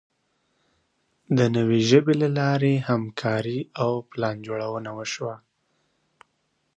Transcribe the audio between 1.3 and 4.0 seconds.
د نوې ژبې له لارې همکاري او